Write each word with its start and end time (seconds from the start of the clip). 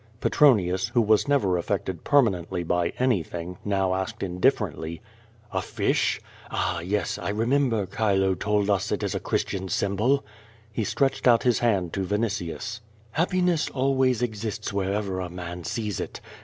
Petronius 0.19 0.87
who 0.95 1.01
was 1.03 1.27
never 1.27 1.61
afTected 1.61 2.03
permanently 2.03 2.63
by 2.63 2.89
anythin^s 2.89 3.57
now 3.63 3.93
asked 3.93 4.23
indifferently: 4.23 4.99
QUO 5.51 5.61
VADIS. 5.61 5.75
269 5.75 5.89
"A 5.91 5.93
fish? 5.93 6.21
Ah, 6.49 6.79
yes! 6.79 7.19
I 7.19 7.29
remember 7.29 7.85
Chilo 7.85 8.33
told 8.33 8.71
us 8.71 8.91
it 8.91 9.03
is 9.03 9.13
a 9.13 9.19
Chris 9.19 9.43
tian 9.43 9.67
symbol/^ 9.67 10.23
lie 10.75 10.83
stretched 10.83 11.27
out 11.27 11.43
his 11.43 11.59
hand 11.59 11.93
to 11.93 11.99
Vinitius. 12.03 12.79
"Happi 13.15 13.43
ness 13.43 13.69
always 13.69 14.23
exists 14.23 14.73
wherever 14.73 15.19
a 15.19 15.29
man 15.29 15.63
sees 15.63 15.99
it. 15.99 16.19